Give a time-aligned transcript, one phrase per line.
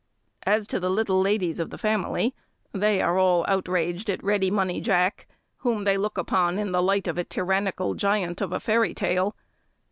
[0.47, 2.33] As to the little ladies of the family,
[2.71, 5.27] they are all outrageous at Ready Money Jack,
[5.57, 9.35] whom they look upon in the light of a tyrannical giant of fairy tale.